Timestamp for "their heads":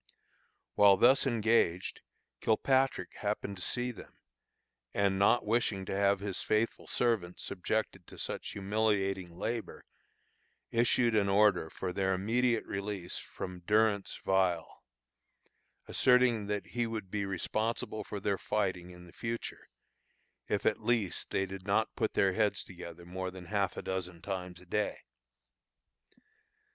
22.15-22.63